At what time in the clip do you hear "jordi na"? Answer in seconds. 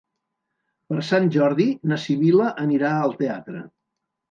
1.35-2.01